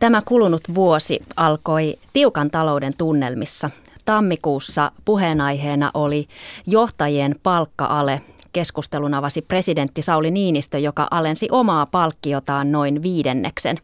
[0.00, 3.70] Tämä kulunut vuosi alkoi tiukan talouden tunnelmissa.
[4.04, 6.28] Tammikuussa puheenaiheena oli
[6.66, 8.20] johtajien palkka-ale.
[8.52, 13.78] Keskustelun avasi presidentti Sauli Niinistö, joka alensi omaa palkkiotaan noin viidenneksen.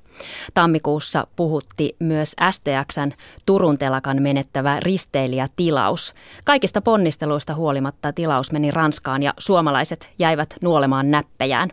[0.55, 3.11] Tammikuussa puhutti myös STXn
[3.47, 6.15] Turun telakan menettävä risteilijätilaus.
[6.45, 11.71] Kaikista ponnisteluista huolimatta tilaus meni Ranskaan ja suomalaiset jäivät nuolemaan näppejään.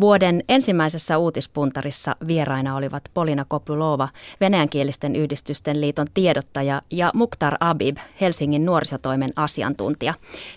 [0.00, 4.08] Vuoden ensimmäisessä uutispuntarissa vieraina olivat Polina Kopulova,
[4.40, 10.14] Venäjänkielisten yhdistysten liiton tiedottaja ja Muktar Abib, Helsingin nuorisotoimen asiantuntija.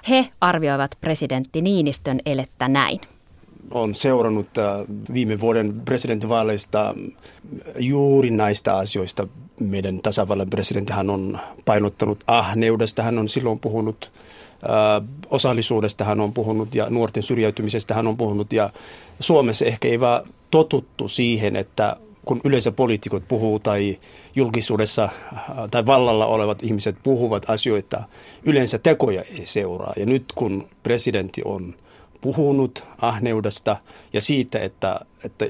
[0.09, 2.99] He arvioivat presidentti Niinistön elettä näin
[3.71, 4.81] on seurannut äh,
[5.13, 6.95] viime vuoden presidentinvaaleista
[7.79, 9.27] juuri näistä asioista.
[9.59, 14.11] Meidän tasavallan presidenttihän on painottanut ahneudesta, hän on silloin puhunut
[15.29, 18.69] osallisuudesta hän on puhunut ja nuorten syrjäytymisestä hän on puhunut ja
[19.19, 20.21] Suomessa ehkä ei vaan
[20.51, 23.99] totuttu siihen, että kun yleensä poliitikot puhuu tai
[24.35, 25.09] julkisuudessa
[25.71, 28.03] tai vallalla olevat ihmiset puhuvat asioita,
[28.43, 29.93] yleensä tekoja ei seuraa.
[29.97, 31.75] Ja nyt kun presidentti on
[32.21, 33.77] puhunut ahneudesta
[34.13, 35.45] ja siitä, että, että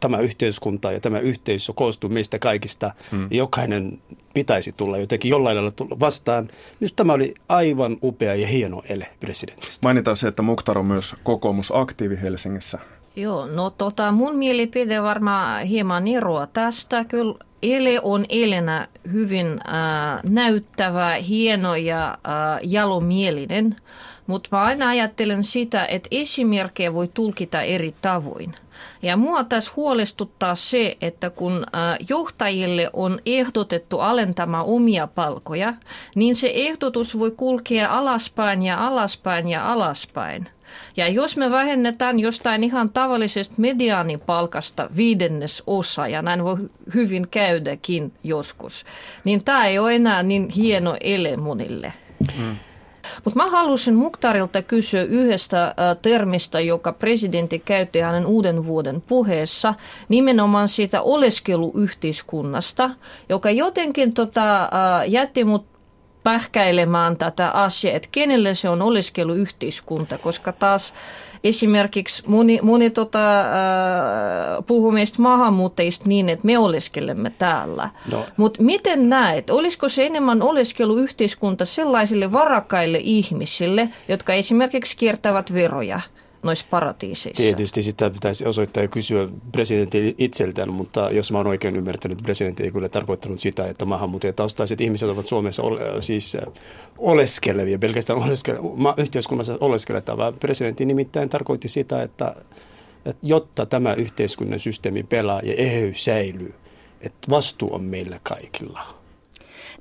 [0.00, 3.28] tämä yhteiskunta ja tämä yhteisö koostuu meistä kaikista hmm.
[3.30, 3.98] ja jokainen
[4.34, 6.48] pitäisi tulla jotenkin jollain lailla tulla vastaan.
[6.80, 9.86] Nyt tämä oli aivan upea ja hieno ele presidentistä.
[9.86, 12.78] Mainitaan se, että Muktar on myös kokoomusaktiivi Helsingissä.
[13.16, 17.04] Joo, no tota, mun mielipide varmaan hieman eroa tästä.
[17.04, 23.76] Kyllä ele on elenä hyvin äh, näyttävä, hieno ja äh, jalomielinen.
[24.26, 28.54] Mutta mä aina ajattelen sitä, että esimerkkejä voi tulkita eri tavoin.
[29.02, 31.66] Ja mua tässä huolestuttaa se, että kun
[32.08, 35.74] johtajille on ehdotettu alentamaan omia palkoja,
[36.14, 40.48] niin se ehdotus voi kulkea alaspäin ja alaspäin ja alaspäin.
[40.96, 46.56] Ja jos me vähennetään jostain ihan tavallisesta mediaanipalkasta viidennes osa, ja näin voi
[46.94, 48.84] hyvin käydäkin joskus,
[49.24, 51.92] niin tämä ei ole enää niin hieno ele monille.
[52.36, 52.56] Hmm.
[53.24, 59.74] Mutta mä halusin Muktarilta kysyä yhdestä termistä, joka presidentti käytti hänen uuden vuoden puheessa,
[60.08, 62.90] nimenomaan siitä oleskeluyhteiskunnasta,
[63.28, 64.70] joka jotenkin tota,
[65.06, 65.70] jätti mut
[66.22, 70.94] pähkäilemään tätä asiaa, että kenelle se on oleskeluyhteiskunta, koska taas
[71.44, 73.46] esimerkiksi moni, moni tota, äh,
[74.66, 77.90] puhuu meistä maahanmuuttajista niin, että me oleskelemme täällä.
[78.12, 78.24] No.
[78.36, 86.00] Mutta miten näet, olisiko se enemmän oleskeluyhteiskunta sellaisille varakkaille ihmisille, jotka esimerkiksi kiertävät veroja?
[86.42, 87.42] Noissa paratiiseissa?
[87.42, 92.62] Tietysti sitä pitäisi osoittaa ja kysyä presidentti itseltään, mutta jos mä oon oikein ymmärtänyt, presidentti
[92.62, 96.42] ei kyllä tarkoittanut sitä, että maahanmuuttajataustaiset ihmiset ovat Suomessa ole, siis äh,
[96.98, 100.32] oleskelevia, pelkästään oleskelevia, yhteiskunnassa oleskelettavaa.
[100.32, 102.34] Presidentti nimittäin tarkoitti sitä, että,
[103.04, 106.54] että jotta tämä yhteiskunnan systeemi pelaa ja eheys säilyy,
[107.00, 108.99] että vastuu on meillä kaikilla.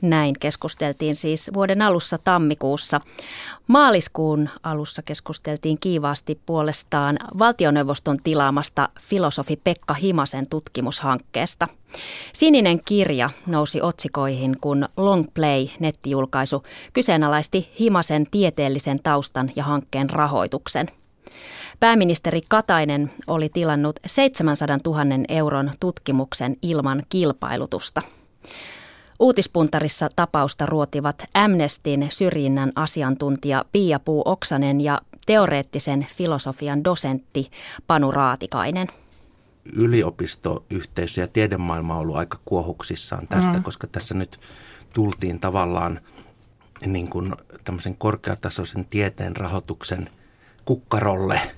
[0.02, 3.02] Näin keskusteltiin siis vuoden alussa tammikuussa.
[3.68, 11.68] Maaliskuun alussa keskusteltiin kiivaasti puolestaan valtioneuvoston tilaamasta filosofi Pekka Himasen tutkimushankkeesta.
[12.34, 20.88] Sininen kirja nousi otsikoihin, kun Long Play-nettijulkaisu kyseenalaisti Himasen tieteellisen taustan ja hankkeen rahoituksen.
[21.80, 28.02] Pääministeri Katainen oli tilannut 700 000 euron tutkimuksen ilman kilpailutusta.
[29.19, 37.52] Uutispuntarissa tapausta ruotivat Amnestin syrjinnän asiantuntija Pia Puu Oksanen ja teoreettisen filosofian dosentti
[37.88, 38.88] Panu Raatikainen.
[39.74, 43.63] Yliopistoyhteisö ja tiedemaailma on ollut aika kuohuksissaan tästä, mm.
[43.63, 44.40] koska tässä nyt
[44.94, 46.00] tultiin tavallaan
[46.86, 50.09] niin kuin tämmöisen korkeatasoisen tieteen rahoituksen
[50.66, 51.41] kukkarolle–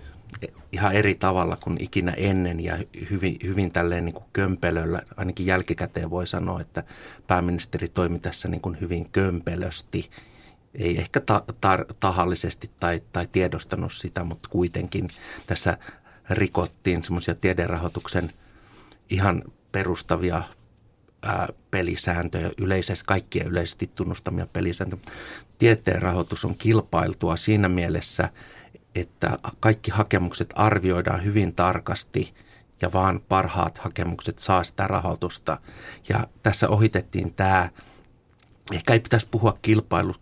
[0.72, 2.78] ihan eri tavalla kuin ikinä ennen ja
[3.12, 6.84] hyvin, hyvin tälleen niin kuin kömpelöllä, ainakin jälkikäteen voi sanoa, että
[7.28, 10.10] pääministeri toimi tässä niin kuin hyvin kömpelösti.
[10.76, 15.08] Ei ehkä ta- tar- tahallisesti tai, tai tiedostanut sitä, mutta kuitenkin
[15.48, 15.78] tässä
[16.30, 18.32] rikottiin semmoisia tiederahoituksen
[19.10, 20.44] ihan perustavia
[21.24, 25.02] ää, pelisääntöjä, yleisesti, kaikkia yleisesti tunnustamia pelisääntöjä.
[25.60, 28.30] Tieteen rahoitus on kilpailtua siinä mielessä–
[28.96, 32.34] että kaikki hakemukset arvioidaan hyvin tarkasti
[32.82, 35.58] ja vaan parhaat hakemukset saa sitä rahoitusta.
[36.10, 37.70] Ja tässä ohitettiin tämä,
[38.72, 40.16] ehkä ei pitäisi puhua kilpailu,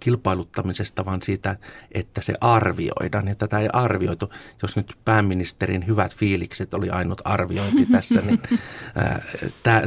[0.00, 1.56] kilpailuttamisesta, vaan siitä,
[1.92, 3.28] että se arvioidaan.
[3.28, 4.32] Ja tätä ei arvioitu.
[4.62, 8.40] Jos nyt pääministerin hyvät fiilikset oli ainut arviointi tässä, niin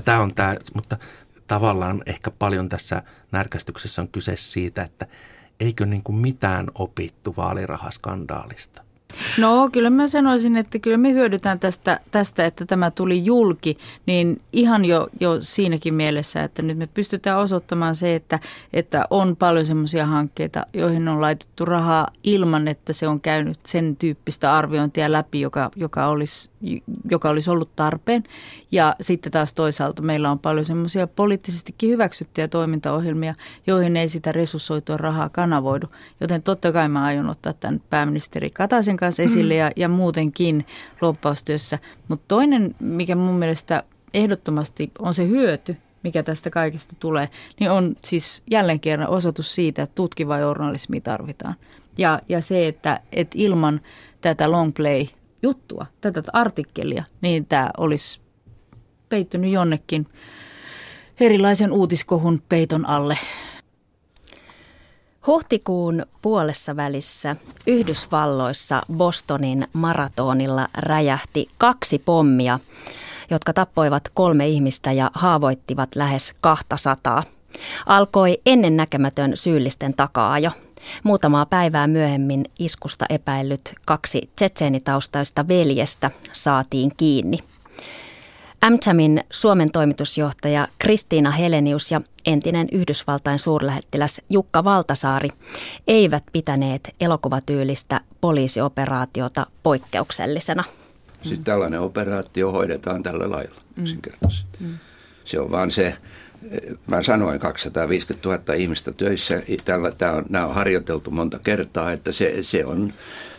[0.05, 0.55] tämä on tämä.
[0.75, 0.97] Mutta
[1.47, 5.07] tavallaan ehkä paljon tässä närkästyksessä on kyse siitä, että
[5.63, 8.83] eikö niin kuin mitään opittu vaalirahaskandaalista?
[9.37, 14.41] No kyllä mä sanoisin, että kyllä me hyödytään tästä, tästä että tämä tuli julki, niin
[14.53, 18.39] ihan jo, jo siinäkin mielessä, että nyt me pystytään osoittamaan se, että,
[18.73, 23.95] että on paljon semmoisia hankkeita, joihin on laitettu rahaa ilman, että se on käynyt sen
[23.95, 26.49] tyyppistä arviointia läpi, joka, joka, olisi,
[27.11, 28.23] joka olisi ollut tarpeen.
[28.71, 33.35] Ja sitten taas toisaalta meillä on paljon semmoisia poliittisestikin hyväksyttyjä toimintaohjelmia,
[33.67, 35.87] joihin ei sitä resurssoitua rahaa kanavoidu.
[36.21, 40.65] Joten totta kai mä aion ottaa tämän pääministeri Kataisen kanssa esille ja, ja muutenkin
[41.01, 41.79] loppaustyössä.
[42.07, 43.83] Mutta toinen, mikä mun mielestä
[44.13, 47.29] ehdottomasti on se hyöty, mikä tästä kaikesta tulee,
[47.59, 51.55] niin on siis jälleen kerran osoitus siitä, että tutkivaa journalismia tarvitaan.
[51.97, 53.81] Ja, ja se, että, että ilman
[54.21, 55.05] tätä long play
[55.43, 58.19] juttua, tätä artikkelia, niin tämä olisi
[59.09, 60.07] peittynyt jonnekin
[61.19, 63.17] erilaisen uutiskohun peiton alle.
[65.27, 67.35] Huhtikuun puolessa välissä
[67.67, 72.59] Yhdysvalloissa Bostonin maratonilla räjähti kaksi pommia,
[73.29, 77.23] jotka tappoivat kolme ihmistä ja haavoittivat lähes 200.
[77.85, 80.51] Alkoi ennennäkemätön syyllisten takaajo.
[81.03, 87.37] Muutamaa päivää myöhemmin iskusta epäillyt kaksi tsetseenitaustaista veljestä saatiin kiinni.
[88.61, 95.29] Amchamin Suomen toimitusjohtaja Kristiina Helenius ja entinen Yhdysvaltain suurlähettiläs Jukka Valtasaari
[95.87, 100.63] eivät pitäneet elokuvatyylistä poliisioperaatiota poikkeuksellisena.
[101.21, 103.83] Sitten tällainen operaatio hoidetaan tällä lailla mm.
[103.83, 104.57] yksinkertaisesti.
[104.59, 104.77] Mm.
[105.25, 105.97] Se on vaan se,
[106.87, 112.11] mä sanoin 250 000 ihmistä töissä, tällä, tämä on, nämä on harjoiteltu monta kertaa, että
[112.11, 112.93] se, se, on,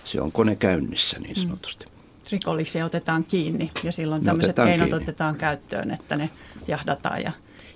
[0.05, 1.43] se on kone käynnissä niin mm.
[1.43, 1.87] sanotusti.
[2.33, 5.03] Rikollisia otetaan kiinni ja silloin tämmöiset otetaan keinot kiinni.
[5.03, 6.31] otetaan käyttöön, että ne
[6.69, 7.23] jahdataan.
[7.23, 7.33] Ja,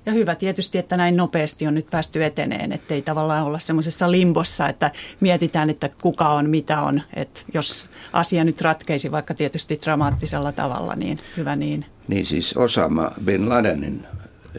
[0.07, 4.11] ja hyvä tietysti, että näin nopeasti on nyt päästy eteneen, että ei tavallaan olla semmoisessa
[4.11, 4.91] limbossa, että
[5.21, 7.03] mietitään, että kuka on, mitä on.
[7.15, 11.85] Että jos asia nyt ratkeisi vaikka tietysti dramaattisella tavalla, niin hyvä niin.
[12.09, 14.07] Niin siis Osama Bin Ladenin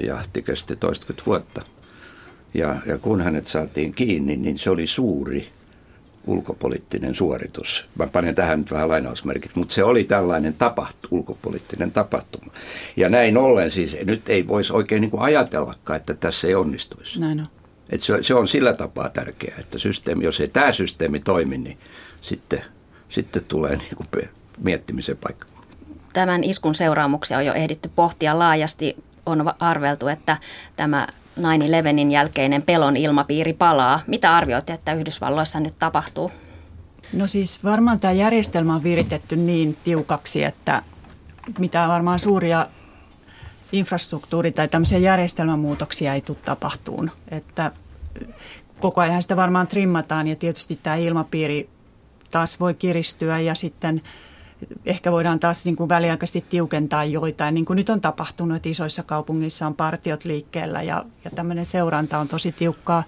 [0.03, 1.61] jahti kesti toistakymmentä vuotta.
[2.53, 5.49] Ja, ja kun hänet saatiin kiinni, niin se oli suuri
[6.27, 7.85] ulkopoliittinen suoritus.
[7.95, 12.51] Mä panen tähän nyt vähän lainausmerkit, mutta se oli tällainen tapahtu, ulkopoliittinen tapahtuma.
[12.97, 17.19] Ja näin ollen siis nyt ei voisi oikein niin kuin ajatellakaan, että tässä ei onnistuisi.
[17.19, 17.47] Näin on.
[17.89, 21.77] Et se, se on sillä tapaa tärkeää, että systeemi, jos ei tämä systeemi toimi, niin
[22.21, 22.61] sitten,
[23.09, 24.29] sitten tulee niin kuin
[24.63, 25.45] miettimisen paikka.
[26.13, 28.95] Tämän iskun seuraamuksia on jo ehditty pohtia laajasti.
[29.29, 30.37] On arveltu, että
[30.75, 31.07] tämä
[31.39, 34.01] 9-11 jälkeinen pelon ilmapiiri palaa.
[34.07, 36.31] Mitä arvioitte, että Yhdysvalloissa nyt tapahtuu?
[37.13, 40.81] No siis varmaan tämä järjestelmä on viritetty niin tiukaksi, että
[41.59, 42.67] mitään varmaan suuria
[43.71, 47.11] infrastruktuuri- tai tämmöisiä järjestelmämuutoksia ei tule tapahtuun.
[47.31, 47.71] Että
[48.79, 51.69] koko ajan sitä varmaan trimmataan ja tietysti tämä ilmapiiri
[52.31, 54.01] taas voi kiristyä ja sitten–
[54.85, 59.03] ehkä voidaan taas niin kuin väliaikaisesti tiukentaa joitain, niin kuin nyt on tapahtunut, että isoissa
[59.03, 63.03] kaupungeissa on partiot liikkeellä ja, ja tämmöinen seuranta on tosi tiukkaa.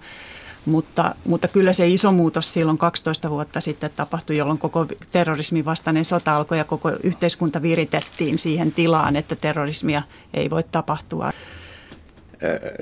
[0.66, 6.04] Mutta, mutta kyllä se iso muutos silloin 12 vuotta sitten tapahtui, jolloin koko terrorismin vastainen
[6.04, 10.02] sota alkoi ja koko yhteiskunta viritettiin siihen tilaan, että terrorismia
[10.34, 11.32] ei voi tapahtua.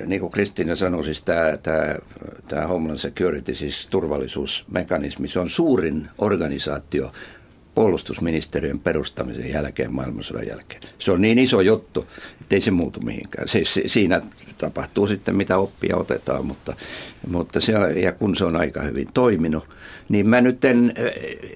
[0.05, 1.95] Niin kuin Kristiina sanoi, siis tämä, tämä,
[2.47, 7.11] tämä Homeland Security, siis turvallisuusmekanismi, se on suurin organisaatio
[7.75, 10.81] puolustusministeriön perustamisen jälkeen, maailmansodan jälkeen.
[10.99, 12.07] Se on niin iso juttu,
[12.41, 13.47] että ei se muutu mihinkään.
[13.47, 14.21] Siis siinä
[14.57, 16.75] tapahtuu sitten, mitä oppia otetaan, mutta,
[17.27, 19.63] mutta se, ja kun se on aika hyvin toiminut,
[20.09, 21.13] niin mä nyt en, eh,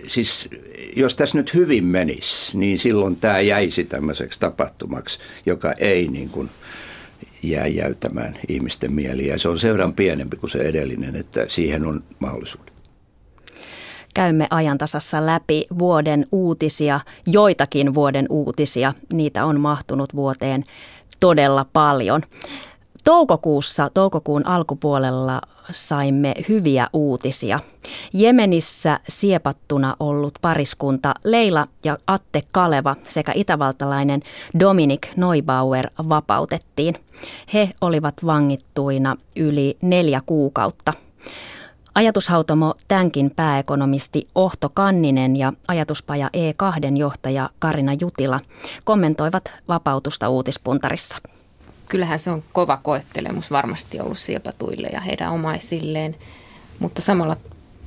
[0.08, 0.50] siis
[0.96, 6.50] jos tässä nyt hyvin menisi, niin silloin tämä jäisi tämmöiseksi tapahtumaksi, joka ei niin kuin
[7.44, 9.38] jää jäytämään ihmisten mieliä.
[9.38, 12.75] Se on seuran pienempi kuin se edellinen, että siihen on mahdollisuudet
[14.16, 18.94] käymme ajantasassa läpi vuoden uutisia, joitakin vuoden uutisia.
[19.14, 20.64] Niitä on mahtunut vuoteen
[21.20, 22.22] todella paljon.
[23.04, 25.42] Toukokuussa, toukokuun alkupuolella
[25.72, 27.60] saimme hyviä uutisia.
[28.14, 34.22] Jemenissä siepattuna ollut pariskunta Leila ja Atte Kaleva sekä itävaltalainen
[34.60, 36.96] Dominik Neubauer vapautettiin.
[37.54, 40.94] He olivat vangittuina yli neljä kuukautta.
[41.96, 48.40] Ajatushautomo Tänkin pääekonomisti Ohto Kanninen ja ajatuspaja E2 johtaja Karina Jutila
[48.84, 51.18] kommentoivat vapautusta uutispuntarissa.
[51.90, 56.16] Kyllähän se on kova koettelemus varmasti ollut siepatuille ja heidän omaisilleen,
[56.80, 57.38] mutta samalla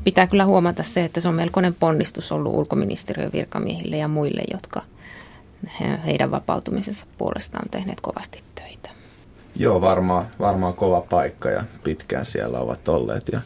[0.04, 4.82] pitää kyllä huomata se, että se on melkoinen ponnistus ollut ulkoministeriön virkamiehille ja muille, jotka
[6.06, 8.90] heidän vapautumisensa puolesta on tehneet kovasti töitä.
[9.56, 13.40] Joo, varmaan, varmaan kova paikka ja pitkään siellä ovat olleet ja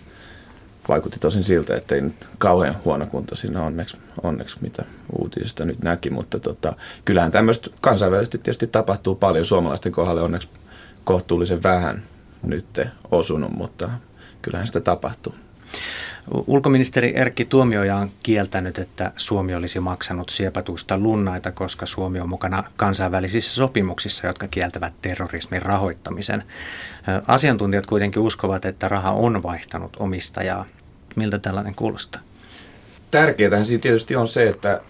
[0.88, 4.84] vaikutti tosin siltä, että ei nyt kauhean huono kunto siinä onneksi, onneksi mitä
[5.18, 10.48] uutisista nyt näki, mutta tota, kyllähän tämmöistä kansainvälisesti tietysti tapahtuu paljon suomalaisten kohdalle onneksi
[11.04, 12.02] kohtuullisen vähän
[12.42, 13.90] nyt osunut, mutta
[14.42, 15.34] kyllähän sitä tapahtuu.
[16.30, 22.64] Ulkoministeri Erkki Tuomioja on kieltänyt, että Suomi olisi maksanut siepatuista lunnaita, koska Suomi on mukana
[22.76, 26.42] kansainvälisissä sopimuksissa, jotka kieltävät terrorismin rahoittamisen.
[27.26, 30.66] Asiantuntijat kuitenkin uskovat, että raha on vaihtanut omistajaa.
[31.16, 32.22] Miltä tällainen kuulostaa?
[33.10, 34.80] Tärkeää siinä tietysti on se, että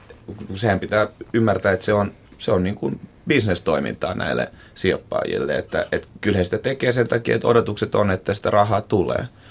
[0.54, 5.58] sehän pitää ymmärtää, että se on, se on niin kuin bisnestoimintaa näille sijoittajille.
[5.58, 9.28] Että, että kyllä he sitä tekee sen takia, että odotukset on, että sitä rahaa tulee–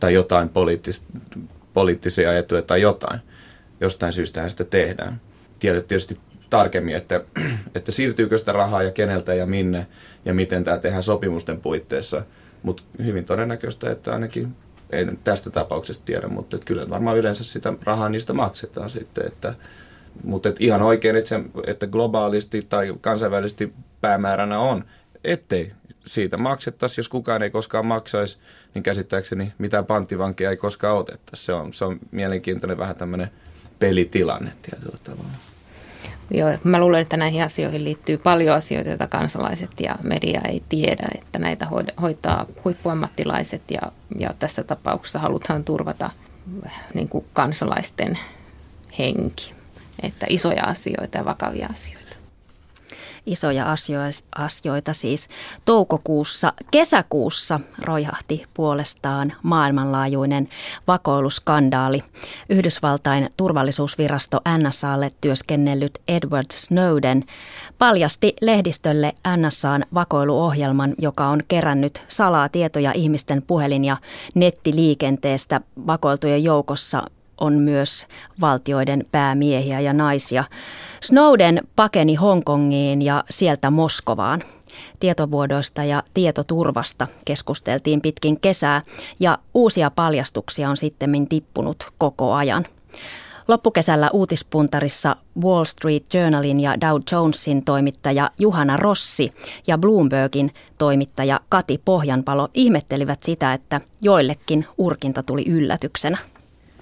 [0.00, 1.06] tai jotain poliittis,
[1.74, 3.20] poliittisia etuja tai jotain.
[3.80, 5.20] Jostain syystä sitä tehdään.
[5.58, 7.20] Tiedät tietysti tarkemmin, että,
[7.76, 9.86] että siirtyykö sitä rahaa ja keneltä ja minne
[10.24, 12.22] ja miten tämä tehdään sopimusten puitteissa.
[12.62, 14.56] Mutta hyvin todennäköistä, että ainakin
[14.90, 19.26] ei nyt tästä tapauksesta tiedä, mutta että kyllä varmaan yleensä sitä rahaa niistä maksetaan sitten.
[19.26, 19.54] Että,
[20.24, 24.84] mutta että ihan oikein, että, se, että globaalisti tai kansainvälisesti päämääränä on,
[25.24, 25.72] ettei
[26.08, 26.98] siitä maksettaisiin.
[26.98, 28.38] Jos kukaan ei koskaan maksaisi,
[28.74, 31.44] niin käsittääkseni mitään panttivankia ei koskaan otettaisi.
[31.44, 33.30] Se on, se on mielenkiintoinen vähän tämmöinen
[33.78, 35.30] pelitilanne tietyllä tavalla.
[36.30, 41.08] Joo, mä luulen, että näihin asioihin liittyy paljon asioita, joita kansalaiset ja media ei tiedä,
[41.18, 41.66] että näitä
[42.02, 43.80] hoitaa huippuammattilaiset ja,
[44.18, 46.10] ja tässä tapauksessa halutaan turvata
[46.94, 48.18] niin kuin kansalaisten
[48.98, 49.54] henki.
[50.02, 51.97] Että isoja asioita ja vakavia asioita
[53.28, 53.66] isoja
[54.36, 55.28] asioita siis.
[55.64, 60.48] Toukokuussa, kesäkuussa roihahti puolestaan maailmanlaajuinen
[60.86, 62.04] vakoiluskandaali.
[62.48, 67.24] Yhdysvaltain turvallisuusvirasto NSAlle työskennellyt Edward Snowden
[67.78, 73.96] paljasti lehdistölle NSAn vakoiluohjelman, joka on kerännyt salaa tietoja ihmisten puhelin- ja
[74.34, 77.02] nettiliikenteestä vakoiltujen joukossa
[77.40, 78.06] on myös
[78.40, 80.44] valtioiden päämiehiä ja naisia.
[81.00, 84.42] Snowden pakeni Hongkongiin ja sieltä Moskovaan.
[85.00, 88.82] Tietovuodoista ja tietoturvasta keskusteltiin pitkin kesää
[89.20, 92.66] ja uusia paljastuksia on sitten tippunut koko ajan.
[93.48, 99.32] Loppukesällä uutispuntarissa Wall Street Journalin ja Dow Jonesin toimittaja Juhana Rossi
[99.66, 106.18] ja Bloombergin toimittaja Kati Pohjanpalo ihmettelivät sitä, että joillekin urkinta tuli yllätyksenä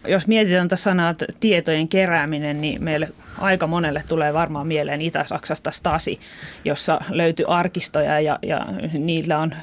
[0.08, 3.08] jos mietitään tätä sanaa tietojen kerääminen, niin meille
[3.38, 6.20] aika monelle tulee varmaan mieleen Itä-Saksasta Stasi,
[6.64, 9.54] jossa löytyy arkistoja ja, ja niillä on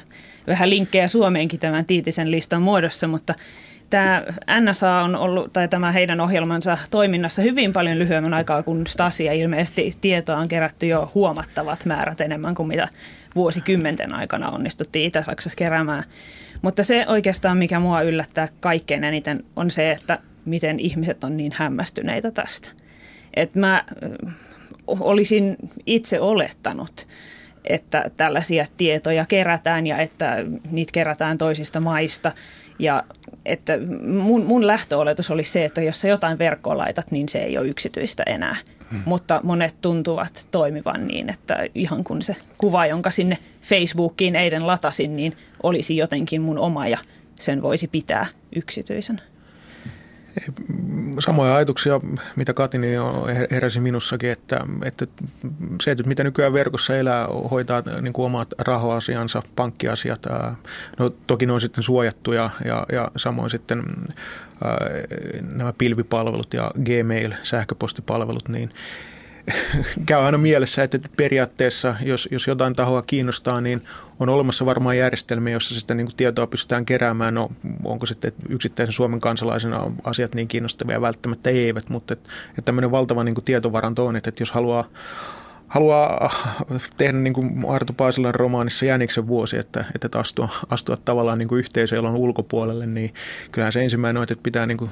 [0.46, 3.34] vähän linkkejä Suomeenkin tämän tiitisen listan muodossa, mutta
[3.90, 4.22] tämä
[4.60, 9.32] NSA on ollut, tai tämä heidän ohjelmansa toiminnassa hyvin paljon lyhyemmän aikaa kuin Stasi, ja
[9.32, 12.88] ilmeisesti tietoa on kerätty jo huomattavat määrät enemmän kuin mitä
[13.34, 16.04] vuosikymmenten aikana onnistuttiin Itä-Saksassa keräämään.
[16.62, 21.52] Mutta se oikeastaan, mikä mua yllättää kaikkein eniten, on se, että miten ihmiset on niin
[21.54, 22.68] hämmästyneitä tästä.
[23.34, 23.84] Et mä
[24.86, 27.06] olisin itse olettanut,
[27.64, 30.36] että tällaisia tietoja kerätään ja että
[30.70, 32.32] niitä kerätään toisista maista.
[32.78, 33.04] Ja
[33.44, 33.72] että
[34.06, 37.68] mun, mun lähtöoletus oli se, että jos sä jotain verkkoa laitat, niin se ei ole
[37.68, 38.56] yksityistä enää.
[38.90, 39.02] Hmm.
[39.06, 45.16] Mutta monet tuntuvat toimivan niin, että ihan kun se kuva, jonka sinne Facebookiin eilen latasin,
[45.16, 46.98] niin olisi jotenkin mun oma ja
[47.40, 49.22] sen voisi pitää yksityisenä
[51.18, 52.00] samoja ajatuksia,
[52.36, 53.00] mitä Kati niin
[53.50, 55.06] heräsi minussakin, että, että
[55.82, 60.26] se, että mitä nykyään verkossa elää, hoitaa niin kuin omat rahoasiansa, pankkiasiat,
[60.98, 63.82] no toki ne on sitten suojattuja ja, ja samoin sitten
[65.52, 68.70] nämä pilvipalvelut ja Gmail, sähköpostipalvelut, niin
[70.06, 73.82] käy aina mielessä, että periaatteessa, jos, jos jotain tahoa kiinnostaa, niin
[74.20, 77.34] on olemassa varmaan järjestelmiä, jossa sitä niin kuin tietoa pystytään keräämään.
[77.34, 77.50] No,
[77.84, 81.00] onko sitten yksittäisen Suomen kansalaisena asiat niin kiinnostavia?
[81.00, 84.88] Välttämättä eivät, mutta että, että tämmöinen valtava niin kuin tietovaranto on, että, että jos haluaa
[85.74, 86.30] haluaa
[86.96, 91.64] tehdä niin kuin Arto Paasilan romaanissa Jäniksen vuosi, että, että astua, astua tavallaan niin kuin
[92.14, 93.14] ulkopuolelle, niin
[93.52, 94.90] kyllähän se ensimmäinen on, että pitää niin kuin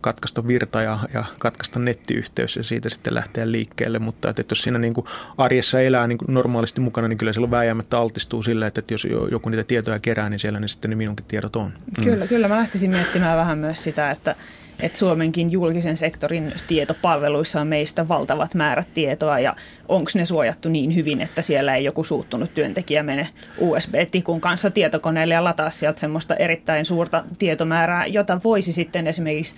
[0.00, 4.62] katkaista virta ja, ja katkaista nettiyhteys ja siitä sitten lähteä liikkeelle, mutta että, että jos
[4.62, 5.06] siinä niin kuin
[5.38, 9.06] arjessa elää niin kuin normaalisti mukana, niin kyllä silloin vääjäämättä altistuu sille, että, että jos
[9.30, 11.72] joku niitä tietoja kerää, niin siellä ne sitten ne minunkin tiedot on.
[11.98, 12.04] Mm.
[12.04, 14.36] Kyllä, kyllä mä lähtisin miettimään vähän myös sitä, että
[14.80, 19.56] että Suomenkin julkisen sektorin tietopalveluissa on meistä valtavat määrät tietoa ja
[19.88, 23.28] onko ne suojattu niin hyvin, että siellä ei joku suuttunut työntekijä mene
[23.58, 29.54] USB-tikun kanssa tietokoneelle ja lataa sieltä semmoista erittäin suurta tietomäärää, jota voisi sitten esimerkiksi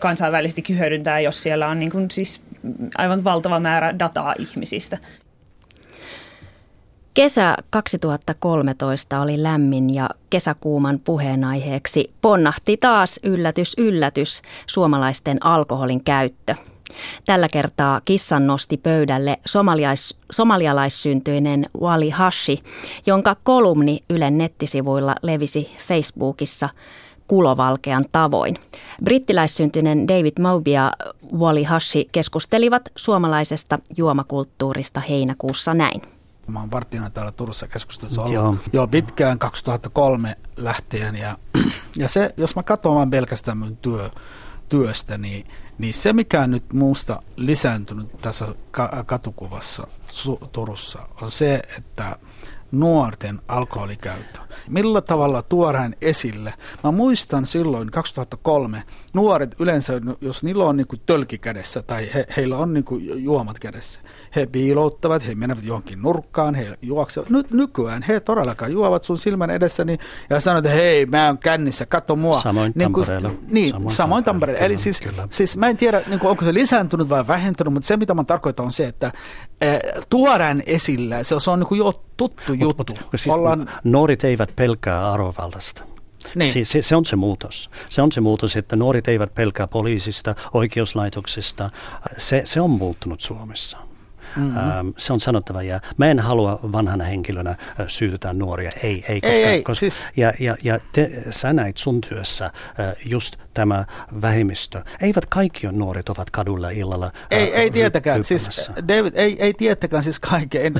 [0.00, 2.40] kansainvälisesti hyödyntää, jos siellä on niin kuin siis
[2.98, 4.98] aivan valtava määrä dataa ihmisistä.
[7.16, 16.54] Kesä 2013 oli lämmin ja kesäkuuman puheenaiheeksi ponnahti taas yllätys yllätys suomalaisten alkoholin käyttö.
[17.26, 22.58] Tällä kertaa kissan nosti pöydälle somaliais, somalialaissyntyinen Wali Hashi,
[23.06, 26.68] jonka kolumni Ylen nettisivuilla levisi Facebookissa
[27.28, 28.58] kulovalkean tavoin.
[29.04, 30.92] Brittiläissyntyinen David Moby ja
[31.38, 36.15] Wally Hashi keskustelivat suomalaisesta juomakulttuurista heinäkuussa näin.
[36.46, 38.56] Mä oon varttina täällä Turussa keskustelussa ollut Joo.
[38.72, 41.16] jo pitkään 2003 lähtien.
[41.16, 41.38] Ja,
[41.96, 44.10] ja se, jos mä katson vaan pelkästään mun työ,
[44.68, 45.46] työstä, niin,
[45.78, 48.46] niin se mikä on nyt muusta lisääntynyt tässä
[49.06, 49.86] katukuvassa
[50.52, 52.16] Turussa on se, että
[52.72, 54.40] nuorten alkoholikäyttö.
[54.70, 56.54] Millä tavalla tuodaan esille?
[56.84, 58.82] Mä muistan silloin 2003,
[59.12, 62.84] nuoret yleensä, jos niillä on niin tölki kädessä tai he, heillä on niin
[63.16, 64.00] juomat kädessä,
[64.36, 67.30] he piilouttavat, he menevät johonkin nurkkaan, he juoksevat.
[67.30, 69.98] Nyt nykyään he todellakaan juovat sun silmän edessä niin,
[70.30, 72.40] ja sanoo, että hei, mä oon kännissä, katso mua.
[72.40, 73.38] Samoin niin kuin, Tampereella.
[73.48, 74.64] Niin, samoin, samoin Tampereella.
[74.64, 77.96] Eli siis, siis mä en tiedä, niin kuin, onko se lisääntynyt vai vähentynyt, mutta se
[77.96, 79.12] mitä mä tarkoitan on se, että
[79.60, 79.80] eh,
[80.10, 82.92] tuodaan esille, se, se on niin kuin jo tuttu mut, juttu.
[82.92, 83.70] Mut, siis Ollaan...
[83.84, 85.82] Nuoret eivät pelkää arvovaltaista.
[86.34, 86.52] Niin.
[86.52, 87.70] Se, se, se on se muutos.
[87.90, 91.70] Se on se muutos, että nuoret eivät pelkää poliisista, oikeuslaitoksista.
[92.18, 93.78] Se, se on muuttunut Suomessa.
[94.36, 94.94] Mm-hmm.
[94.98, 98.70] Se on sanottava ja mä en halua vanhana henkilönä syytetää nuoria.
[98.82, 100.04] Ei, ei, koska, ei, ei koska siis...
[100.16, 102.50] ja, ja, ja te, sä näit sun työssä
[103.04, 103.84] just tämä
[104.22, 104.82] vähemmistö.
[105.00, 107.12] Eivät kaikki nuoret ovat kadulla illalla.
[107.30, 108.24] Ei, ei tietäkään.
[108.24, 110.58] Siis, David, ei, ei tietäkään siis kaikki.
[110.58, 110.74] En,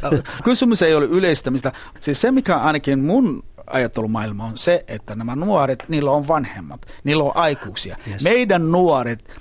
[0.45, 1.73] kysymys ei ole yleistämistä.
[2.01, 7.25] Siis se, mikä ainakin mun ajattelumaailma on se, että nämä nuoret, niillä on vanhemmat, niillä
[7.25, 7.97] on aikuisia.
[8.11, 8.23] Yes.
[8.23, 9.41] Meidän nuoret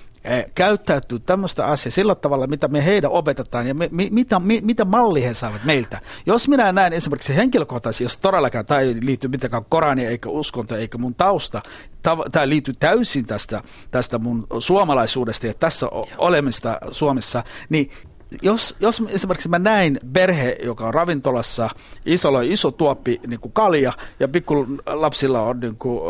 [0.55, 4.85] käyttäytyy tämmöistä asiaa sillä tavalla, mitä me heidän opetetaan ja me, mi, mitä, mi, mitä
[4.85, 6.01] malli he saavat meiltä.
[6.25, 10.97] Jos minä näen esimerkiksi henkilökohtaisesti, jos todellakaan tämä ei liity mitenkään Korania eikä uskonto eikä
[10.97, 11.61] mun tausta,
[12.31, 17.91] tämä liittyy täysin tästä, tästä mun suomalaisuudesta ja tässä olemista Suomessa, niin
[18.41, 21.69] jos, jos esimerkiksi mä näin perhe, joka on ravintolassa,
[22.05, 26.01] isolla on iso tuoppi niin kuin kalja ja pikku lapsilla on niin kuin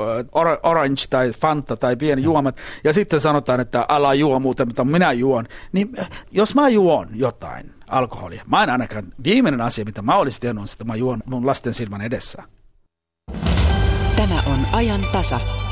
[0.63, 5.11] orange tai fanta tai pieni juomat ja sitten sanotaan, että ala juo muuten, mutta minä
[5.11, 5.89] juon, niin
[6.31, 10.67] jos mä juon jotain alkoholia, mä en ainakaan, viimeinen asia, mitä mä olisin tehnyt, on,
[10.73, 12.43] että mä juon mun lasten silmän edessä.
[14.15, 15.64] Tämä on ajan tasa.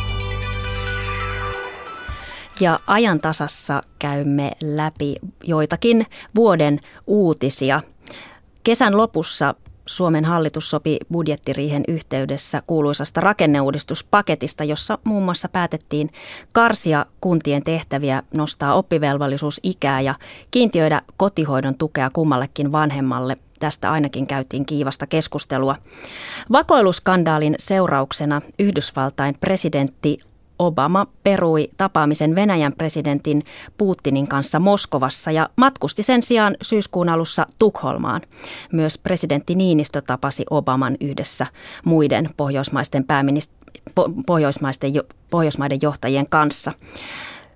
[2.59, 7.81] Ja ajan tasassa käymme läpi joitakin vuoden uutisia.
[8.63, 16.09] Kesän lopussa Suomen hallitus sopi budjettiriihen yhteydessä kuuluisasta rakenneuudistuspaketista, jossa muun muassa päätettiin
[16.51, 20.15] karsia kuntien tehtäviä, nostaa oppivelvollisuusikää ja
[20.51, 23.37] kiintiöidä kotihoidon tukea kummallekin vanhemmalle.
[23.59, 25.75] Tästä ainakin käytiin kiivasta keskustelua.
[26.51, 30.17] Vakoiluskandaalin seurauksena Yhdysvaltain presidentti
[30.59, 33.41] Obama perui tapaamisen Venäjän presidentin
[33.77, 38.21] Putinin kanssa Moskovassa ja matkusti sen sijaan syyskuun alussa Tukholmaan.
[38.71, 41.47] Myös presidentti Niinistö tapasi Obaman yhdessä
[41.85, 43.63] muiden pohjoismaisten, pääminist-
[44.25, 44.91] pohjoismaisten,
[45.29, 46.71] pohjoismaiden johtajien kanssa.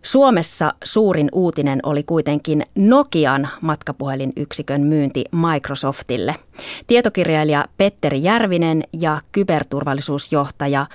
[0.02, 6.36] Suomessa suurin uutinen oli kuitenkin Nokian matkapuhelinyksikön myynti Microsoftille.
[6.88, 10.86] Tietokirjailija Petteri Järvinen ja kyberturvallisuusjohtaja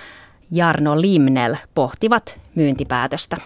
[0.55, 3.37] Jarno Limnel pohtivat myyntipäätöstä.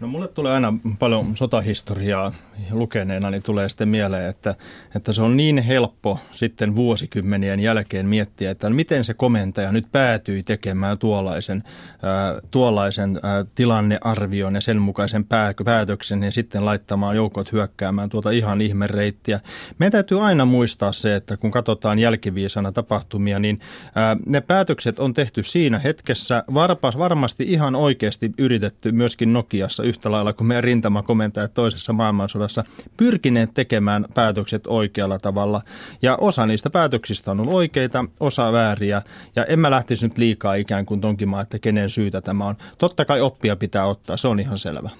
[0.00, 2.32] No mulle tulee aina paljon sotahistoriaa
[2.70, 4.54] lukeneena, niin tulee sitten mieleen, että,
[4.96, 10.42] että se on niin helppo sitten vuosikymmenien jälkeen miettiä, että miten se komentaja nyt päätyi
[10.42, 11.62] tekemään tuollaisen,
[12.02, 18.30] ää, tuollaisen ää, tilannearvion ja sen mukaisen pää, päätöksen ja sitten laittamaan joukot hyökkäämään tuota
[18.30, 19.40] ihan ihmereittiä.
[19.78, 23.60] Meidän täytyy aina muistaa se, että kun katsotaan jälkiviisana tapahtumia, niin
[23.94, 30.10] ää, ne päätökset on tehty siinä hetkessä varpas, varmasti ihan oikeasti yritetty myöskin Nokiassa yhtä
[30.10, 32.64] lailla kuin meidän rintamakomentajat toisessa maailmansodassa
[32.96, 35.62] pyrkineet tekemään päätökset oikealla tavalla.
[36.02, 39.02] Ja osa niistä päätöksistä on ollut oikeita, osa vääriä.
[39.36, 42.56] Ja en mä lähtisi nyt liikaa ikään kuin tonkimaan, että kenen syytä tämä on.
[42.78, 44.90] Totta kai oppia pitää ottaa, se on ihan selvä.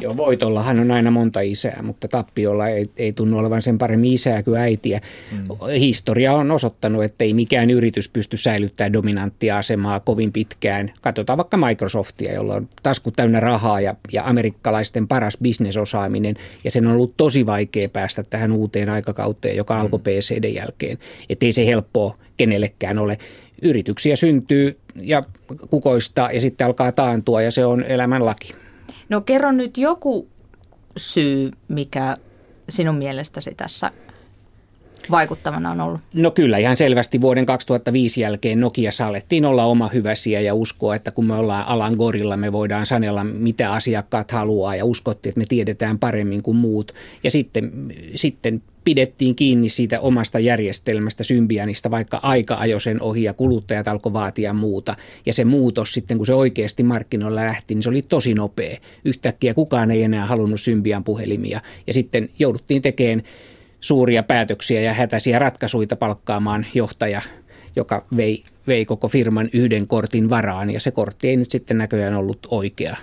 [0.00, 4.42] Joo, voitollahan on aina monta isää, mutta tappiolla ei, ei tunnu olevan sen paremmin isää
[4.42, 5.00] kuin äitiä.
[5.32, 5.66] Mm.
[5.80, 10.92] Historia on osoittanut, että ei mikään yritys pysty säilyttämään dominanttia asemaa kovin pitkään.
[11.02, 16.34] Katsotaan vaikka Microsoftia, jolla on tasku täynnä rahaa ja, ja amerikkalaisten paras bisnesosaaminen.
[16.64, 19.80] Ja sen on ollut tosi vaikea päästä tähän uuteen aikakauteen, joka mm.
[19.80, 20.98] alkoi PCD jälkeen.
[21.28, 23.18] Että ei se helppoa kenellekään ole
[23.62, 25.22] yrityksiä syntyy ja
[25.70, 28.65] kukoistaa ja sitten alkaa taantua ja se on elämän laki.
[29.08, 30.28] No kerro nyt joku
[30.96, 32.16] syy, mikä
[32.68, 33.90] sinun mielestäsi tässä
[35.10, 36.00] vaikuttavana on ollut?
[36.14, 41.10] No kyllä, ihan selvästi vuoden 2005 jälkeen Nokia alettiin olla oma hyväsiä ja uskoa, että
[41.10, 45.44] kun me ollaan alan gorilla, me voidaan sanella, mitä asiakkaat haluaa ja uskottiin, että me
[45.48, 46.92] tiedetään paremmin kuin muut.
[47.24, 47.72] Ja sitten,
[48.14, 54.12] sitten pidettiin kiinni siitä omasta järjestelmästä, Symbianista, vaikka aika ajoi sen ohi ja kuluttajat alkoi
[54.12, 54.96] vaatia muuta.
[55.26, 58.76] Ja se muutos sitten, kun se oikeasti markkinoilla lähti, niin se oli tosi nopea.
[59.04, 61.60] Yhtäkkiä kukaan ei enää halunnut Symbian puhelimia.
[61.86, 63.22] Ja sitten jouduttiin tekemään
[63.80, 67.20] suuria päätöksiä ja hätäisiä ratkaisuja palkkaamaan johtaja,
[67.76, 70.70] joka vei, vei koko firman yhden kortin varaan.
[70.70, 72.96] Ja se kortti ei nyt sitten näköjään ollut oikea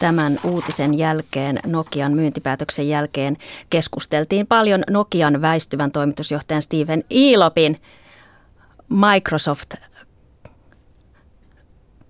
[0.00, 3.36] tämän uutisen jälkeen, Nokian myyntipäätöksen jälkeen,
[3.70, 7.76] keskusteltiin paljon Nokian väistyvän toimitusjohtajan Steven Ilopin
[8.88, 9.74] Microsoft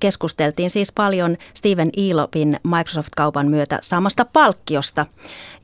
[0.00, 5.07] keskusteltiin siis paljon Steven Elopin Microsoft-kaupan myötä saamasta palkkiosta,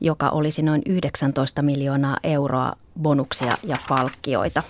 [0.01, 4.63] joka olisi noin 19 miljoonaa euroa bonuksia ja palkkioita.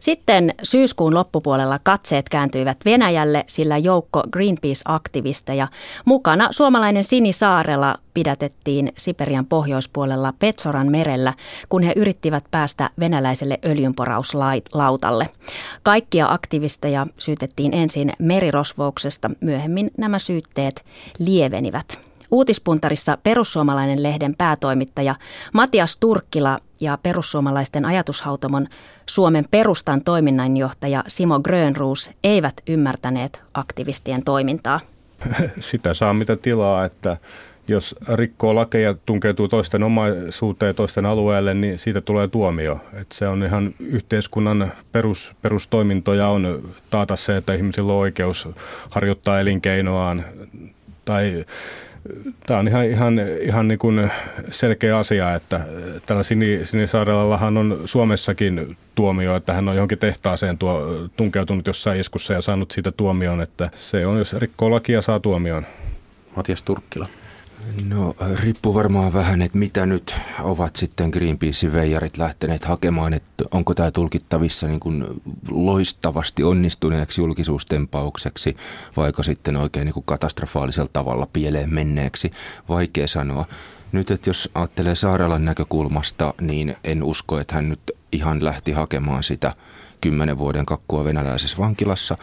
[0.00, 5.68] Sitten syyskuun loppupuolella katseet kääntyivät Venäjälle, sillä joukko Greenpeace-aktivisteja
[6.04, 11.34] mukana suomalainen Sini Saarela pidätettiin Siperian pohjoispuolella Petsoran merellä,
[11.68, 15.28] kun he yrittivät päästä venäläiselle öljynporauslautalle.
[15.82, 20.84] Kaikkia aktivisteja syytettiin ensin merirosvouksesta, myöhemmin nämä syytteet
[21.18, 21.98] lievenivät.
[22.30, 25.14] Uutispuntarissa perussuomalainen lehden päätoimittaja
[25.52, 28.66] Matias Turkkila ja perussuomalaisten ajatushautomon
[29.08, 34.80] Suomen perustan toiminnanjohtaja Simo Grönruus eivät ymmärtäneet aktivistien toimintaa.
[35.60, 37.16] Sitä saa mitä tilaa, että
[37.68, 42.80] jos rikkoo lakeja, tunkeutuu toisten omaisuuteen toisten alueelle, niin siitä tulee tuomio.
[42.92, 48.48] Et se on ihan yhteiskunnan perus, perustoimintoja on taata se, että ihmisillä on oikeus
[48.90, 50.24] harjoittaa elinkeinoaan
[51.04, 51.44] tai
[52.46, 54.10] Tämä on ihan, ihan, ihan niin kuin
[54.50, 55.60] selkeä asia, että
[56.06, 62.32] tällä Sini, Sinisaarellahan on Suomessakin tuomio, että hän on johonkin tehtaaseen tuo, tunkeutunut jossain iskussa
[62.32, 65.66] ja saanut siitä tuomion, että se on, jos rikkoo lakia, saa tuomion.
[66.36, 67.08] Matias Turkkila.
[67.84, 73.74] No riippuu varmaan vähän, että mitä nyt ovat sitten Greenpeacein veijarit lähteneet hakemaan, että onko
[73.74, 75.04] tämä tulkittavissa niin kuin
[75.50, 78.56] loistavasti onnistuneeksi julkisuustempaukseksi,
[78.96, 82.30] vaikka sitten oikein niin kuin katastrofaalisella tavalla pieleen menneeksi,
[82.68, 83.44] vaikea sanoa.
[83.92, 89.22] Nyt, että jos ajattelee Saarelan näkökulmasta, niin en usko, että hän nyt ihan lähti hakemaan
[89.22, 89.52] sitä
[90.00, 92.18] kymmenen vuoden kakkua venäläisessä vankilassa,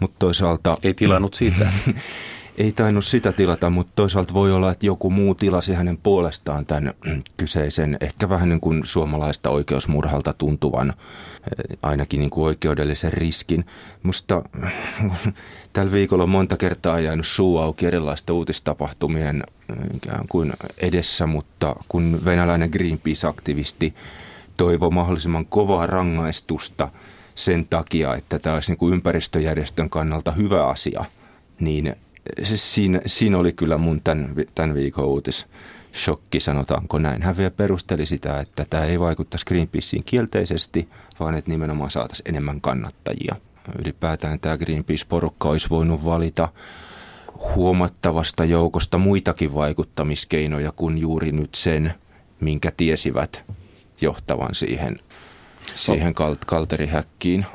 [0.00, 0.76] mutta toisaalta...
[0.82, 1.72] Ei tilannut siitä.
[2.58, 6.94] ei tainnut sitä tilata, mutta toisaalta voi olla, että joku muu tilasi hänen puolestaan tämän
[7.36, 13.64] kyseisen, ehkä vähän niin kuin suomalaista oikeusmurhalta tuntuvan, eh, ainakin niin kuin oikeudellisen riskin.
[14.02, 14.42] Musta
[15.72, 21.76] tällä viikolla on monta kertaa jäänyt suu auki erilaista uutistapahtumien eh, ikään kuin edessä, mutta
[21.88, 23.94] kun venäläinen Greenpeace-aktivisti
[24.56, 26.88] toivoi mahdollisimman kovaa rangaistusta
[27.34, 31.04] sen takia, että tämä olisi niin kuin ympäristöjärjestön kannalta hyvä asia,
[31.60, 31.96] niin
[32.42, 35.46] se, siinä, siinä oli kyllä mun tämän, tämän viikon uutis
[35.94, 37.22] shokki, sanotaanko näin.
[37.22, 40.88] Hän vielä perusteli sitä, että tämä ei vaikuttaisi Greenpeaceen kielteisesti,
[41.20, 43.36] vaan että nimenomaan saataisiin enemmän kannattajia.
[43.78, 46.48] Ylipäätään tämä Greenpeace-porukka olisi voinut valita
[47.54, 51.94] huomattavasta joukosta muitakin vaikuttamiskeinoja kuin juuri nyt sen,
[52.40, 53.44] minkä tiesivät
[54.00, 54.98] johtavan siihen,
[55.74, 56.14] siihen
[56.46, 57.46] kalterihäkkiin.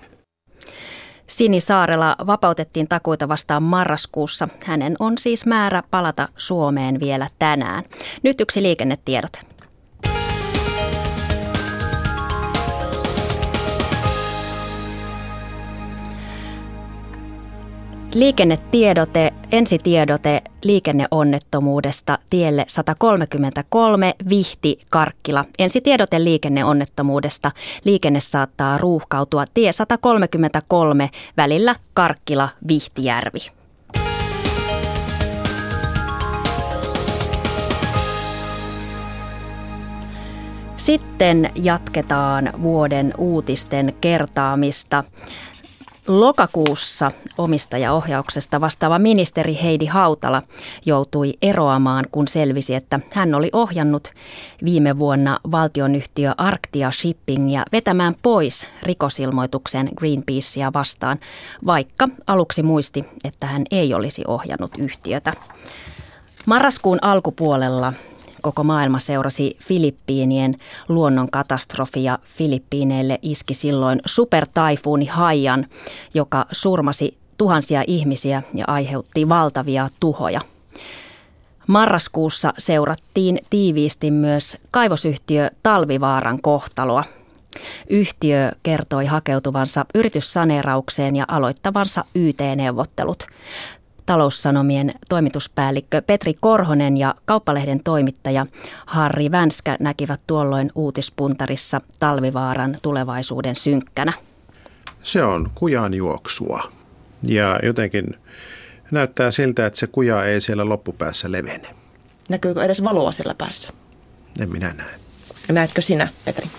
[1.27, 4.47] Sini Saarela vapautettiin takuita vastaan marraskuussa.
[4.65, 7.83] Hänen on siis määrä palata Suomeen vielä tänään.
[8.23, 9.39] Nyt yksi liikennetiedote.
[18.15, 25.45] Liikennetiedote, ensitiedote liikenneonnettomuudesta tielle 133 Vihti Karkkila.
[25.59, 27.51] Ensitiedote liikenneonnettomuudesta.
[27.83, 33.39] Liikenne saattaa ruuhkautua tie 133 välillä Karkkila Vihtijärvi.
[40.75, 45.03] Sitten jatketaan vuoden uutisten kertaamista.
[46.07, 50.43] Lokakuussa omistajaohjauksesta vastaava ministeri Heidi Hautala
[50.85, 54.11] joutui eroamaan, kun selvisi, että hän oli ohjannut
[54.63, 61.19] viime vuonna valtionyhtiö Arctia Shippingia vetämään pois rikosilmoituksen Greenpeacea vastaan,
[61.65, 65.33] vaikka aluksi muisti, että hän ei olisi ohjannut yhtiötä.
[66.45, 67.93] Marraskuun alkupuolella
[68.41, 70.55] koko maailma seurasi Filippiinien
[70.89, 75.65] luonnonkatastrofi ja Filippiineille iski silloin supertaifuuni Haiyan,
[76.13, 80.41] joka surmasi tuhansia ihmisiä ja aiheutti valtavia tuhoja.
[81.67, 87.03] Marraskuussa seurattiin tiiviisti myös kaivosyhtiö Talvivaaran kohtaloa.
[87.89, 93.27] Yhtiö kertoi hakeutuvansa yrityssaneeraukseen ja aloittavansa YT-neuvottelut.
[94.07, 98.45] Taloussanomien toimituspäällikkö Petri Korhonen ja kauppalehden toimittaja
[98.85, 104.13] Harri Vänskä näkivät tuolloin uutispuntarissa talvivaaran tulevaisuuden synkkänä.
[105.03, 106.71] Se on kujan juoksua
[107.23, 108.15] ja jotenkin
[108.91, 111.75] näyttää siltä, että se kuja ei siellä loppupäässä levene.
[112.29, 113.69] Näkyykö edes valoa siellä päässä?
[114.39, 114.95] En minä näe.
[115.51, 116.49] Näetkö sinä, Petri?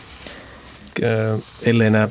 [1.63, 2.09] ellei nämä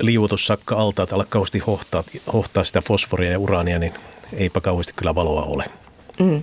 [0.00, 3.94] liuotussakka altaat ala kauheasti hohtaa, hohtaa sitä fosforia ja uraania, niin
[4.32, 5.64] eipä kauheasti kyllä valoa ole.
[6.20, 6.42] Mm.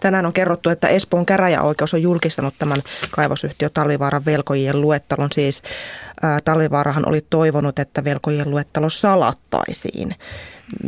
[0.00, 5.28] Tänään on kerrottu, että Espoon käräjäoikeus on julkistanut tämän kaivosyhtiö Talvivaaran velkojien luettelon.
[5.32, 5.62] Siis
[6.22, 10.14] ää, Talvivaarahan oli toivonut, että velkojien luettelo salattaisiin.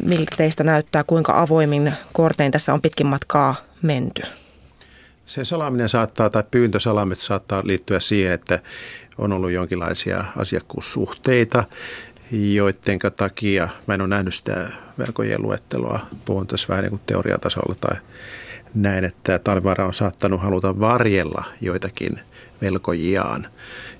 [0.04, 4.22] Miltä teistä näyttää, kuinka avoimin kortein tässä on pitkin matkaa menty?
[5.26, 8.58] Se salaaminen saattaa, tai pyyntösalaamet saattaa liittyä siihen, että
[9.18, 11.64] on ollut jonkinlaisia asiakkuussuhteita,
[12.31, 17.75] joiden takia mä en ole nähnyt sitä velkojen luetteloa, puhun tässä vähän niin kuin teoriatasolla
[17.81, 17.97] tai
[18.75, 22.21] näin, että Talvivaara on saattanut haluta varjella joitakin
[22.62, 23.47] velkojiaan.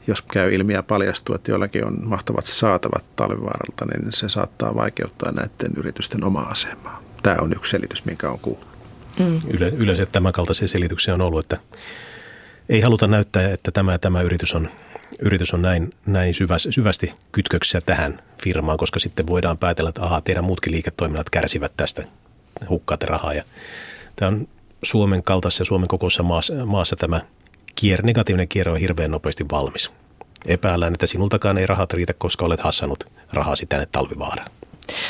[0.07, 5.33] Jos käy ilmi ja paljastuu, että jollakin on mahtavat saatavat Talvivaaralta, niin se saattaa vaikeuttaa
[5.33, 7.03] näiden yritysten omaa asemaa.
[7.23, 8.79] Tämä on yksi selitys, minkä on kuullut.
[9.19, 9.41] Mm.
[9.51, 11.59] Yle, yleensä tämän kaltaisia selityksiä on ollut, että
[12.69, 14.69] ei haluta näyttää, että tämä, tämä yritys on,
[15.19, 20.21] yritys on näin, näin syvästi, syvästi kytköksissä tähän firmaan, koska sitten voidaan päätellä, että aha,
[20.21, 22.05] teidän muutkin liiketoiminnat kärsivät tästä,
[22.69, 23.35] hukkaatte rahaa.
[23.35, 23.45] Ja
[24.17, 24.49] tämä on
[24.83, 27.21] Suomen kaltaisessa ja Suomen kokoisessa maassa, maassa tämä
[27.75, 29.93] kierre, negatiivinen kierre on hirveän nopeasti valmis.
[30.47, 34.49] Epäillään, että sinultakaan ei rahat riitä, koska olet hassannut rahasi tänne talvivaaraan.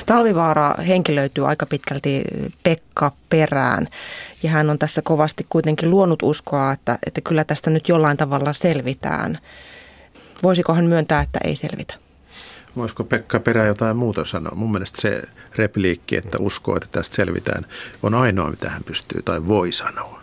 [0.07, 2.23] Talvivaara henkilöityy aika pitkälti
[2.63, 3.89] Pekka perään
[4.43, 8.53] ja hän on tässä kovasti kuitenkin luonut uskoa, että, että kyllä tästä nyt jollain tavalla
[8.53, 9.39] selvitään.
[10.43, 11.95] Voisiko hän myöntää, että ei selvitä?
[12.77, 14.55] Voisiko Pekka Perä jotain muuta sanoa?
[14.55, 15.23] Mun mielestä se
[15.57, 17.67] repliikki, että uskoo, että tästä selvitään,
[18.03, 20.23] on ainoa, mitä hän pystyy tai voi sanoa.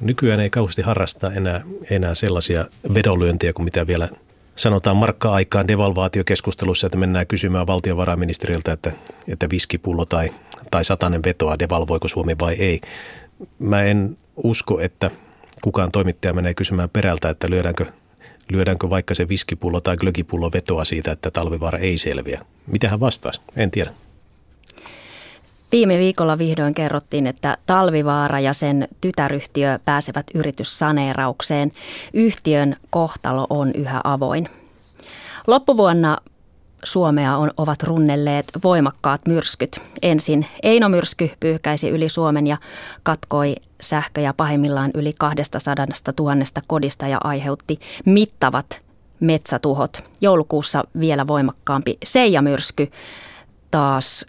[0.00, 4.08] Nykyään ei kauheasti harrasta enää, enää sellaisia vedonlyöntiä kuin mitä vielä
[4.56, 8.92] sanotaan markka-aikaan devalvaatiokeskustelussa, että mennään kysymään valtiovarainministeriöltä, että,
[9.28, 10.30] että viskipullo tai,
[10.70, 12.80] tai satanen vetoa, devalvoiko Suomi vai ei.
[13.58, 15.10] Mä en usko, että
[15.62, 17.86] kukaan toimittaja menee kysymään perältä, että lyödäänkö,
[18.50, 22.40] lyödäänkö vaikka se viskipullo tai glögipullo vetoa siitä, että talvivaara ei selviä.
[22.66, 23.40] Mitä hän vastaisi?
[23.56, 23.90] En tiedä.
[25.72, 31.72] Viime viikolla vihdoin kerrottiin, että Talvivaara ja sen tytäryhtiö pääsevät yrityssaneeraukseen.
[32.12, 34.48] Yhtiön kohtalo on yhä avoin.
[35.46, 36.18] Loppuvuonna
[36.84, 39.80] Suomea on, ovat runnelleet voimakkaat myrskyt.
[40.02, 42.56] Ensin Eino-myrsky pyyhkäisi yli Suomen ja
[43.02, 45.74] katkoi sähköjä pahimmillaan yli 200
[46.18, 48.80] 000 kodista ja aiheutti mittavat
[49.20, 50.04] metsätuhot.
[50.20, 52.90] Joulukuussa vielä voimakkaampi Seija-myrsky
[53.70, 54.26] taas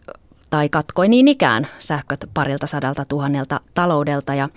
[0.49, 4.49] tai katkoi niin ikään sähköt parilta sadalta tuhannelta taloudelta ja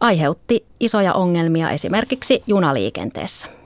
[0.00, 3.61] aiheutti isoja ongelmia esimerkiksi junaliikenteessä.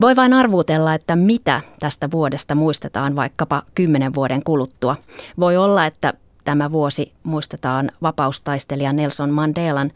[0.00, 4.96] Voi vain arvuutella, että mitä tästä vuodesta muistetaan vaikkapa kymmenen vuoden kuluttua.
[5.40, 6.12] Voi olla, että
[6.44, 9.92] tämä vuosi muistetaan vapaustaistelija Nelson Mandelan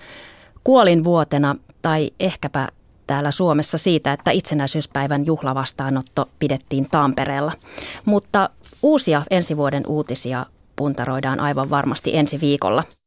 [0.65, 2.69] kuolinvuotena tai ehkäpä
[3.07, 7.53] täällä Suomessa siitä, että itsenäisyyspäivän juhlavastaanotto pidettiin Tampereella.
[8.05, 8.51] Mutta
[8.83, 12.85] uusia ensi vuoden uutisia puntaroidaan aivan varmasti ensi viikolla.